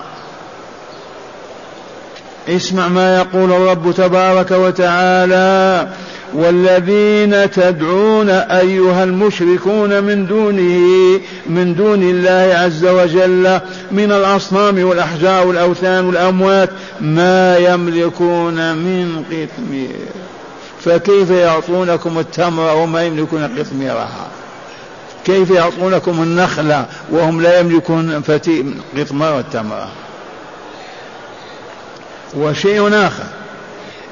اسمع 2.49 2.89
ما 2.89 3.17
يقول 3.17 3.53
الرب 3.53 3.93
تبارك 3.93 4.51
وتعالى 4.51 5.89
والذين 6.35 7.51
تدعون 7.51 8.31
أيها 8.31 9.05
المشركون 9.05 10.05
من 10.05 10.27
دونه 10.27 11.20
من 11.47 11.75
دون 11.75 12.03
الله 12.03 12.55
عز 12.55 12.85
وجل 12.85 13.61
من 13.90 14.12
الأصنام 14.12 14.85
والأحجار 14.85 15.47
والأوثان 15.47 16.07
والأموات 16.07 16.70
ما 17.01 17.57
يملكون 17.57 18.75
من 18.75 19.25
قطمير. 19.25 19.97
فكيف 20.81 21.31
يعطونكم 21.31 22.18
التمر 22.18 22.77
وما 22.77 23.05
يملكون 23.05 23.59
قطميرها؟ 23.59 24.27
كيف 25.25 25.51
يعطونكم 25.51 26.23
النخلة 26.23 26.87
وهم 27.11 27.40
لا 27.40 27.61
يملكون 27.61 28.23
قطمير 28.97 29.38
التمر 29.38 29.88
وشيء 32.37 32.94
آخر. 33.07 33.25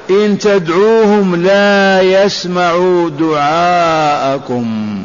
إن 0.09 0.37
تدعوهم 0.37 1.35
لا 1.35 2.01
يسمعوا 2.01 3.09
دعاءكم. 3.09 4.97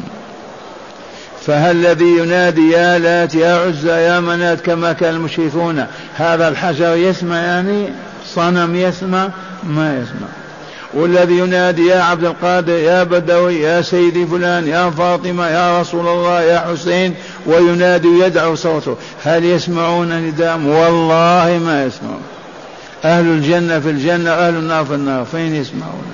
فهل 1.45 1.85
الذي 1.85 2.17
ينادي 2.17 2.71
يا 2.71 2.99
لات 2.99 3.35
يا 3.35 3.53
عزى 3.53 3.89
يا 3.89 4.19
منات 4.19 4.61
كما 4.61 4.93
كان 4.93 5.15
المشركون 5.15 5.85
هذا 6.15 6.47
الحجر 6.47 6.95
يسمع 6.95 7.35
يعني؟ 7.35 7.89
صنم 8.35 8.75
يسمع؟ 8.75 9.29
ما 9.63 9.93
يسمع. 9.93 10.27
والذي 10.93 11.37
ينادي 11.37 11.87
يا 11.87 12.01
عبد 12.01 12.23
القادر 12.23 12.73
يا 12.73 13.03
بدوي 13.03 13.61
يا 13.61 13.81
سيدي 13.81 14.25
فلان 14.25 14.67
يا 14.67 14.89
فاطمة 14.89 15.47
يا 15.47 15.81
رسول 15.81 16.07
الله 16.07 16.41
يا 16.41 16.59
حسين 16.59 17.15
وينادي 17.45 18.19
يدعو 18.19 18.55
صوته. 18.55 18.95
هل 19.23 19.45
يسمعون 19.45 20.21
نداء؟ 20.21 20.57
والله 20.57 21.59
ما 21.65 21.85
يسمعون. 21.85 22.21
أهل 23.05 23.25
الجنة 23.25 23.79
في 23.79 23.89
الجنة 23.89 24.31
أهل 24.31 24.53
النار 24.53 24.85
في 24.85 24.93
النار 24.93 25.25
فين 25.25 25.55
يسمعون؟ 25.55 26.05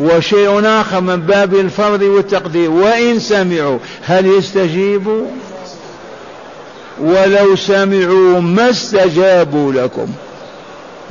وشيء 0.00 0.66
آخر 0.66 1.00
من 1.00 1.16
باب 1.16 1.54
الفرض 1.54 2.02
والتقدير 2.02 2.70
وإن 2.70 3.18
سمعوا 3.18 3.78
هل 4.02 4.26
يستجيبوا؟ 4.26 5.26
ولو 7.00 7.56
سمعوا 7.56 8.40
ما 8.40 8.70
استجابوا 8.70 9.72
لكم 9.72 10.06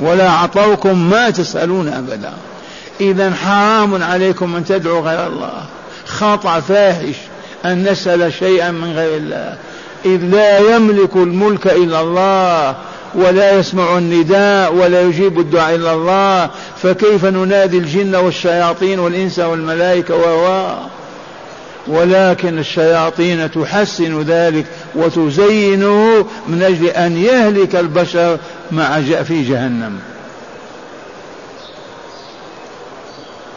ولا 0.00 0.28
أعطوكم 0.28 1.10
ما 1.10 1.30
تسألون 1.30 1.88
أبدا. 1.88 2.32
إذا 3.00 3.34
حرام 3.34 4.02
عليكم 4.02 4.56
أن 4.56 4.64
تدعوا 4.64 5.00
غير 5.00 5.26
الله. 5.26 5.62
خطأ 6.06 6.60
فاحش 6.60 7.16
أن 7.64 7.88
نسأل 7.90 8.32
شيئا 8.32 8.70
من 8.70 8.92
غير 8.92 9.16
الله. 9.16 9.56
إذ 10.04 10.24
لا 10.24 10.58
يملك 10.58 11.16
الملك 11.16 11.66
إلا 11.66 12.00
الله. 12.00 12.76
ولا 13.14 13.58
يسمع 13.58 13.98
النداء 13.98 14.74
ولا 14.74 15.02
يجيب 15.02 15.38
الدعاء 15.38 15.74
إلا 15.74 15.92
الله 15.94 16.50
فكيف 16.82 17.24
ننادي 17.24 17.78
الجن 17.78 18.14
والشياطين 18.14 18.98
والإنس 18.98 19.38
والملائكة 19.38 20.16
و 20.16 20.74
ولكن 21.86 22.58
الشياطين 22.58 23.50
تحسن 23.50 24.22
ذلك 24.22 24.66
وتزينه 24.94 26.26
من 26.48 26.62
أجل 26.62 26.86
أن 26.86 27.16
يهلك 27.16 27.76
البشر 27.76 28.38
مع 28.72 29.00
في 29.00 29.42
جهنم. 29.42 29.98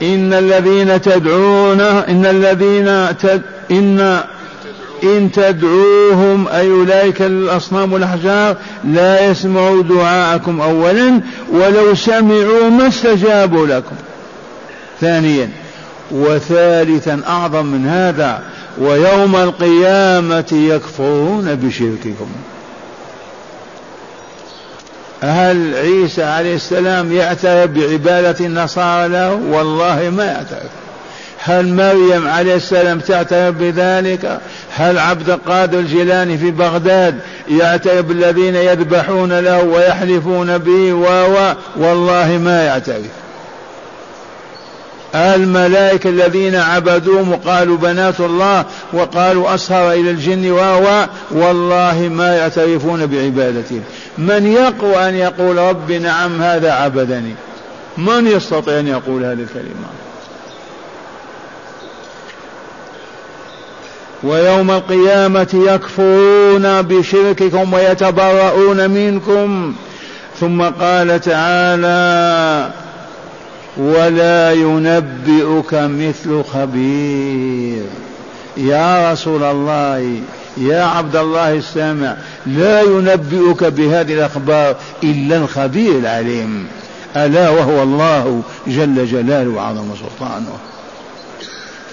إن 0.02 0.34
الذين 0.34 1.02
تدعون 1.02 1.82
إن 1.82 2.26
الذين 2.26 3.18
تد 3.18 3.42
إن 3.72 4.24
إن 5.04 5.32
تدعوهم 5.32 6.48
أي 6.48 6.72
أولئك 6.72 7.22
الأصنام 7.22 7.94
والأحجار 7.94 8.58
لا 8.84 9.30
يسمعوا 9.30 9.84
دعاءكم 9.84 10.62
أولا 10.62 11.22
ولو 11.54 11.96
سمعوا 11.96 12.70
ما 12.70 12.88
استجابوا 12.88 13.68
لكم. 13.68 13.96
ثانيا 15.02 15.50
وثالثا 16.12 17.22
أعظم 17.28 17.66
من 17.66 17.88
هذا 17.88 18.42
ويوم 18.82 19.36
القيامة 19.36 20.52
يكفرون 20.52 21.56
بشرككم. 21.56 22.28
هل 25.22 25.74
عيسى 25.76 26.24
عليه 26.24 26.56
السلام 26.56 27.14
يعترف 27.14 27.70
بعبادة 27.70 28.46
النصارى 28.46 29.08
له؟ 29.08 29.34
والله 29.34 30.12
ما 30.16 30.26
يعترف. 30.26 30.83
هل 31.46 31.74
مريم 31.74 32.28
عليه 32.28 32.56
السلام 32.56 33.00
تعترف 33.00 33.56
بذلك؟ 33.56 34.40
هل 34.76 34.98
عبد 34.98 35.30
القادر 35.30 35.80
الجيلاني 35.80 36.38
في 36.38 36.52
بغداد 36.52 37.20
يعترف 37.50 38.06
بالذين 38.06 38.56
يذبحون 38.56 39.40
له 39.40 39.64
ويحلفون 39.64 40.58
به 40.58 40.94
و 40.94 41.54
والله 41.78 42.40
ما 42.44 42.64
يعترف. 42.64 43.06
الملائكة 45.16 46.10
الذين 46.10 46.56
عبدوهم 46.56 47.32
وقالوا 47.32 47.78
بنات 47.78 48.20
الله 48.20 48.66
وقالوا 48.94 49.56
أسهر 49.56 49.92
إلى 49.92 50.12
الجن 50.12 50.52
و؟ 50.52 51.06
والله 51.32 52.10
ما 52.12 52.38
يعترفون 52.38 53.06
بعبادتهم. 53.06 53.82
من 54.18 54.48
يقوى 54.48 55.10
أن 55.10 55.16
يقول 55.16 55.58
رب 55.58 55.92
نعم 55.92 56.42
هذا 56.42 56.72
عبدني؟ 56.72 57.36
من 57.98 58.28
يستطيع 58.28 58.80
أن 58.80 58.88
يقول 58.88 59.24
هذه 59.24 59.42
الكلمة؟ 59.42 60.03
ويوم 64.24 64.72
القيامة 64.72 65.48
يكفرون 65.54 66.82
بشرككم 66.82 67.74
ويتبرؤون 67.74 68.90
منكم. 68.90 69.74
ثم 70.40 70.62
قال 70.62 71.22
تعالى 71.22 72.72
ولا 73.78 74.52
ينبئك 74.52 75.74
مثل 75.74 76.44
خبير. 76.54 77.84
يا 78.58 79.12
رسول 79.12 79.44
الله 79.44 80.18
يا 80.58 80.84
عبد 80.84 81.16
الله 81.16 81.54
السامع 81.54 82.16
لا 82.46 82.82
ينبئك 82.82 83.64
بهذه 83.64 84.14
الأخبار 84.14 84.76
إلا 85.04 85.38
الخبير 85.38 85.98
العليم. 86.00 86.68
ألا 87.16 87.50
وهو 87.50 87.84
الله 87.84 88.42
جل 88.68 89.06
جلاله 89.06 89.50
وعظم 89.50 89.88
سلطانه. 89.96 90.58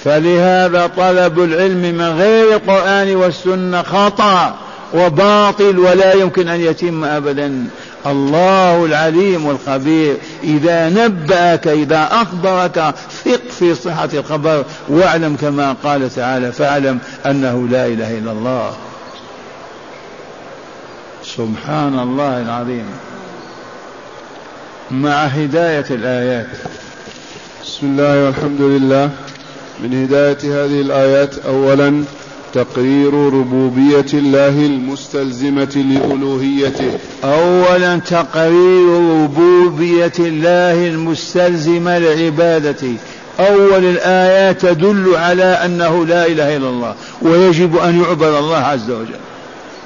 فلهذا 0.04 0.90
طلب 0.96 1.40
العلم 1.40 1.94
من 1.94 2.18
غير 2.18 2.56
القرآن 2.56 3.16
والسنة 3.16 3.82
خطأ 3.82 4.56
وباطل 4.94 5.78
ولا 5.78 6.14
يمكن 6.14 6.48
أن 6.48 6.60
يتم 6.60 7.04
أبدا. 7.04 7.66
الله 8.06 8.84
العليم 8.84 9.50
الخبير. 9.50 10.16
إذا 10.44 10.88
نبأك 10.88 11.68
إذا 11.68 12.08
أخبرك 12.12 12.94
ثق 13.24 13.50
في 13.58 13.74
صحة 13.74 14.08
الخبر 14.14 14.64
واعلم 14.88 15.36
كما 15.36 15.76
قال 15.84 16.14
تعالى 16.14 16.52
فاعلم 16.52 16.98
أنه 17.26 17.68
لا 17.70 17.86
إله 17.86 18.18
إلا 18.18 18.32
الله. 18.32 18.72
سبحان 21.24 21.98
الله 21.98 22.42
العظيم. 22.42 22.86
مع 24.90 25.24
هداية 25.24 25.86
الآيات. 25.90 26.46
بسم 27.64 27.86
الله 27.86 28.24
والحمد 28.24 28.60
لله. 28.60 29.10
من 29.82 30.02
هداية 30.02 30.64
هذه 30.64 30.80
الآيات 30.80 31.38
أولا 31.38 32.04
تقرير 32.54 33.14
ربوبية 33.14 34.06
الله 34.14 34.66
المستلزمة 34.66 35.76
لألوهيته. 35.76 36.98
أولا 37.24 37.98
تقرير 37.98 38.88
ربوبية 39.22 40.12
الله 40.18 40.86
المستلزمة 40.86 41.98
لعبادته. 41.98 42.94
أول 43.40 43.84
الآيات 43.84 44.60
تدل 44.60 45.16
على 45.16 45.44
أنه 45.44 46.06
لا 46.06 46.26
إله 46.26 46.56
إلا 46.56 46.68
الله 46.68 46.94
ويجب 47.22 47.76
أن 47.76 48.00
يعبد 48.00 48.34
الله 48.34 48.56
عز 48.56 48.90
وجل. 48.90 49.20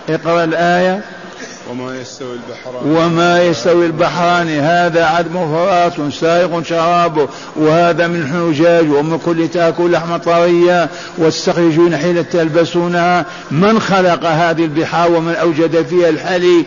اقرأ 0.09 0.45
الآية. 0.45 1.01
وما 1.71 2.01
يستوي 2.01 2.33
البحران. 2.33 2.97
وما 2.97 3.43
يستوي 3.43 3.87
البحران. 3.87 4.49
هذا 4.49 5.05
عذب 5.05 5.33
فرات 5.33 6.13
سائغ 6.13 6.63
شرابه 6.63 7.29
وهذا 7.57 8.07
من 8.07 8.27
حجاج 8.27 8.91
ومن 8.91 9.19
كل 9.19 9.49
تأكل 9.49 9.93
لحم 9.93 10.17
طريا 10.17 10.89
واستخرجون 11.19 11.97
حين 11.97 12.29
تلبسونها 12.29 13.27
من 13.51 13.81
خلق 13.81 14.27
هذه 14.27 14.65
البحار 14.65 15.13
ومن 15.13 15.35
أوجد 15.35 15.87
فيها 15.87 16.09
الحلي 16.09 16.65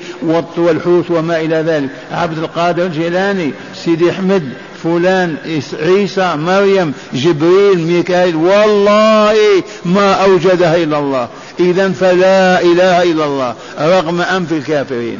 والحوت 0.58 1.12
وما 1.12 1.40
إلى 1.40 1.56
ذلك؟ 1.56 1.90
عبد 2.12 2.38
القادر 2.38 2.86
الجيلاني 2.86 3.54
سيدي 3.76 4.12
أحمد 4.12 4.50
فلان 4.84 5.36
عيسى 5.82 6.36
مريم 6.36 6.94
جبريل 7.14 7.88
ميكائيل. 7.88 8.36
والله 8.36 9.36
ما 9.86 10.14
أوجدها 10.14 10.76
إلا 10.76 11.00
الله. 11.00 11.28
إذا 11.60 11.90
فلا 11.90 12.62
إله 12.62 13.04
إلا 13.04 13.26
الله 13.26 13.56
رغم 13.80 14.22
أنف 14.22 14.52
الكافرين. 14.52 15.20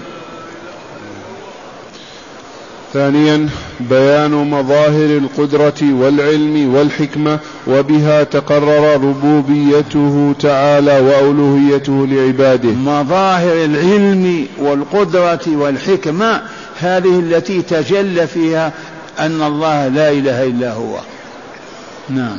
ثانيا 2.94 3.50
بيان 3.80 4.32
مظاهر 4.32 5.18
القدرة 5.18 5.74
والعلم 5.82 6.76
والحكمة 6.76 7.40
وبها 7.68 8.24
تقرر 8.24 8.94
ربوبيته 8.94 10.36
تعالى 10.40 11.00
وألوهيته 11.00 12.08
لعباده. 12.12 12.70
مظاهر 12.70 13.66
العلم 13.66 14.48
والقدرة 14.58 15.42
والحكمة 15.48 16.42
هذه 16.80 17.20
التي 17.20 17.62
تجلى 17.62 18.28
فيها 18.28 18.72
أن 19.20 19.42
الله 19.42 19.88
لا 19.88 20.12
إله 20.12 20.44
إلا 20.44 20.74
هو. 20.74 20.98
نعم. 22.10 22.38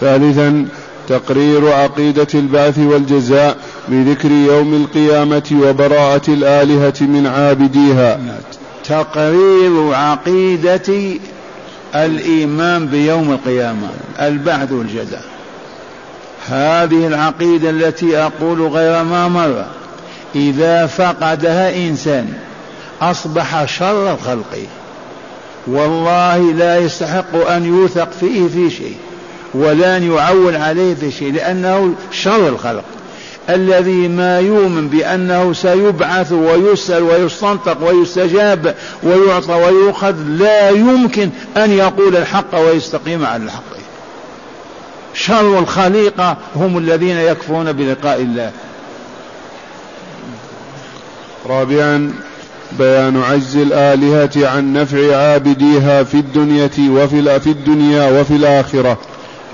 ثالثا 0.00 0.66
تقرير 1.08 1.72
عقيدة 1.72 2.26
البعث 2.34 2.78
والجزاء 2.78 3.56
بذكر 3.88 4.30
يوم 4.30 4.74
القيامة 4.74 5.60
وبراءة 5.62 6.30
الآلهة 6.30 6.94
من 7.00 7.26
عابديها. 7.26 8.20
تقرير 8.84 9.94
عقيدة 9.94 11.18
الإيمان 11.94 12.86
بيوم 12.86 13.32
القيامة 13.32 13.88
البعث 14.20 14.72
والجزاء. 14.72 15.24
هذه 16.48 17.06
العقيدة 17.06 17.70
التي 17.70 18.16
أقول 18.16 18.62
غير 18.62 19.04
ما 19.04 19.28
مر. 19.28 19.64
إذا 20.34 20.86
فقدها 20.86 21.76
إنسان 21.76 22.32
أصبح 23.02 23.64
شر 23.64 24.12
الخلق. 24.12 24.58
والله 25.66 26.52
لا 26.52 26.78
يستحق 26.78 27.36
أن 27.50 27.64
يوثق 27.64 28.10
فيه 28.20 28.48
في 28.48 28.70
شيء. 28.70 28.96
ولن 29.54 30.12
يعول 30.12 30.56
عليه 30.56 30.94
في 30.94 31.10
شيء 31.10 31.32
لأنه 31.32 31.94
شر 32.10 32.48
الخلق. 32.48 32.84
الذي 33.50 34.08
ما 34.08 34.40
يؤمن 34.40 34.88
بأنه 34.88 35.52
سيبعث 35.52 36.32
ويسأل 36.32 37.02
ويستنطق 37.02 37.88
ويستجاب 37.88 38.74
ويعطى 39.02 39.52
ويؤخذ 39.52 40.14
لا 40.28 40.70
يمكن 40.70 41.30
أن 41.56 41.70
يقول 41.70 42.16
الحق 42.16 42.58
ويستقيم 42.58 43.26
على 43.26 43.44
الحق. 43.44 43.62
شر 45.14 45.58
الخليقة 45.58 46.36
هم 46.56 46.78
الذين 46.78 47.16
يكفرون 47.16 47.72
بلقاء 47.72 48.20
الله. 48.20 48.50
رابعا 51.46 52.12
بيان 52.78 53.22
عجز 53.22 53.56
الآلهة 53.56 54.48
عن 54.48 54.72
نفع 54.72 55.16
عابديها 55.16 56.02
في 56.02 56.14
الدنيا 56.14 56.70
وفي 56.90 57.40
في 57.40 57.50
الدنيا 57.50 58.20
وفي 58.20 58.30
الآخرة. 58.30 58.98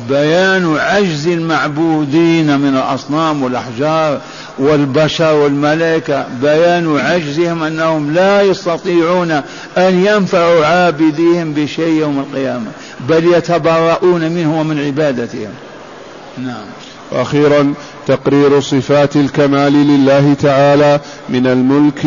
بيان 0.09 0.77
عجز 0.77 1.29
المعبودين 1.29 2.61
من 2.61 2.77
الأصنام 2.77 3.43
والأحجار 3.43 4.21
والبشر 4.59 5.35
والملائكة 5.35 6.27
بيان 6.43 6.99
عجزهم 6.99 7.63
أنهم 7.63 8.15
لا 8.15 8.43
يستطيعون 8.43 9.31
أن 9.79 10.07
ينفعوا 10.07 10.67
عابديهم 10.67 11.53
بشيء 11.53 12.01
يوم 12.01 12.19
القيامة 12.19 12.71
بل 13.09 13.25
يتبرؤون 13.25 14.33
منه 14.33 14.61
ومن 14.61 14.87
عبادتهم. 14.87 15.51
نعم. 16.39 16.65
وأخيرا 17.11 17.75
تقرير 18.07 18.61
صفات 18.61 19.17
الكمال 19.17 19.73
لله 19.73 20.35
تعالى 20.35 21.01
من 21.29 21.47
الملك 21.47 22.05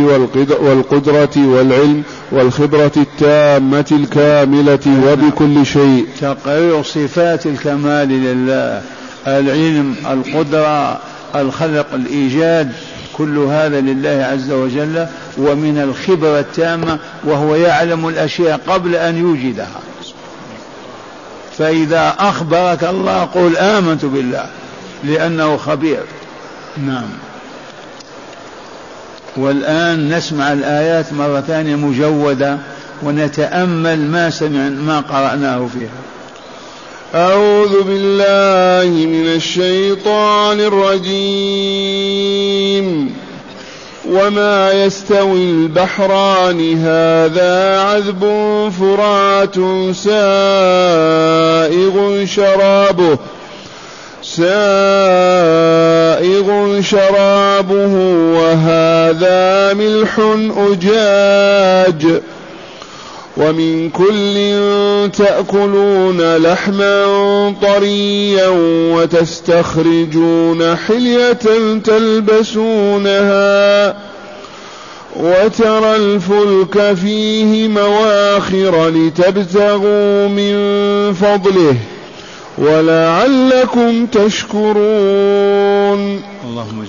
والقدرة 0.62 1.48
والعلم 1.48 2.04
والخبرة 2.32 2.92
التامة 2.98 3.86
الكاملة 3.92 5.04
وبكل 5.08 5.66
شيء. 5.66 6.06
تقرير 6.22 6.84
صفات 6.84 7.46
الكمال 7.46 8.08
لله 8.08 8.82
العلم 9.28 9.96
القدرة 10.12 11.00
الخلق 11.36 11.94
الإيجاد 11.94 12.72
كل 13.14 13.38
هذا 13.38 13.82
لله 13.82 14.28
عز 14.32 14.52
وجل 14.52 15.08
ومن 15.38 15.78
الخبرة 15.78 16.40
التامة 16.40 17.00
وهو 17.24 17.56
يعلم 17.56 18.08
الأشياء 18.08 18.60
قبل 18.68 18.96
أن 18.96 19.18
يوجدها. 19.18 19.82
فإذا 21.58 22.16
أخبرك 22.20 22.84
الله 22.84 23.24
قل 23.24 23.58
آمنت 23.58 24.06
بالله. 24.06 24.46
لأنه 25.04 25.58
خبير. 25.58 26.04
نعم. 26.86 27.10
والآن 29.38 30.18
نسمع 30.18 30.54
الآيات 30.54 31.14
مرة 31.14 31.42
ثانية 31.42 31.76
مجودة 31.76 32.58
ونتأمل 33.04 34.00
ما 34.00 34.30
سمع 34.30 34.70
ما 34.70 35.00
قرأناه 35.00 35.68
فيها. 35.74 35.90
أعوذ 37.16 37.84
بالله 37.84 39.06
من 39.06 39.28
الشيطان 39.36 40.60
الرجيم. 40.60 41.98
وما 44.10 44.72
يستوي 44.72 45.44
البحران 45.44 46.78
هذا 46.78 47.80
عذب 47.82 48.22
فرات 48.80 49.56
سائغ 49.96 50.26
شرابه. 52.26 53.18
سائغ 54.38 54.48
شرابه 56.82 57.94
وهذا 58.38 59.74
ملح 59.74 60.20
أجاج 60.58 62.22
ومن 63.38 63.90
كل 63.90 64.36
تأكلون 65.18 66.36
لحما 66.38 67.06
طريا 67.62 68.48
وتستخرجون 68.94 70.76
حلية 70.76 71.40
تلبسونها 71.84 73.38
وترى 75.16 75.96
الفلك 75.96 76.94
فيه 76.94 77.68
مواخر 77.68 78.90
لتبتغوا 78.90 80.28
من 80.28 80.58
فضله 81.14 81.76
ولعلكم 82.58 84.06
تشكرون. 84.06 84.78
اللهم 86.50 86.86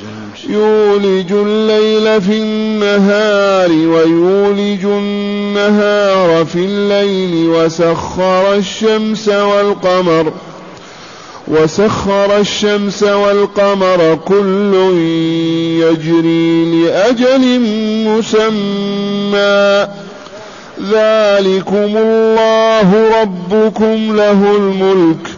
يولج 0.48 1.32
الليل 1.32 2.22
في 2.22 2.38
النهار 2.38 3.70
ويولج 3.70 4.84
النهار 4.84 6.44
في 6.44 6.58
الليل 6.58 7.48
وسخر 7.48 8.54
الشمس 8.54 9.28
والقمر. 9.28 10.32
وسخر 11.48 12.36
الشمس 12.36 13.02
والقمر 13.02 14.18
كل 14.24 14.74
يجري 15.82 16.64
لأجل 16.64 17.60
مسمى. 18.08 19.88
ذلكم 20.90 21.96
الله 21.96 23.20
ربكم 23.22 24.16
له 24.16 24.56
الملك. 24.56 25.37